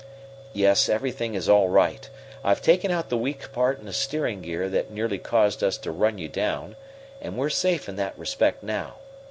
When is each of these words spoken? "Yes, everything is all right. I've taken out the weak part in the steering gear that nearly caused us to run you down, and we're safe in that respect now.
"Yes, 0.51 0.89
everything 0.89 1.35
is 1.35 1.47
all 1.47 1.69
right. 1.69 2.09
I've 2.43 2.63
taken 2.63 2.89
out 2.89 3.09
the 3.09 3.17
weak 3.17 3.51
part 3.51 3.77
in 3.79 3.85
the 3.85 3.93
steering 3.93 4.41
gear 4.41 4.67
that 4.67 4.89
nearly 4.89 5.19
caused 5.19 5.63
us 5.63 5.77
to 5.77 5.91
run 5.91 6.17
you 6.17 6.27
down, 6.27 6.75
and 7.21 7.37
we're 7.37 7.51
safe 7.51 7.87
in 7.87 7.97
that 7.97 8.17
respect 8.17 8.63
now. 8.63 8.95